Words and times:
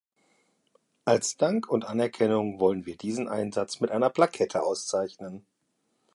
Als 1.05 1.37
Dank 1.37 1.67
und 1.69 1.85
Anerkennung 1.85 2.59
wollen 2.59 2.87
wir 2.87 2.97
diesen 2.97 3.29
Einsatz 3.29 3.81
mit 3.81 3.91
einer 3.91 4.09
Plakette 4.09 4.63
auszeichnen. 4.63 5.45